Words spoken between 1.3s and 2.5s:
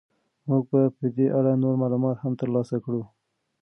اړه نور معلومات هم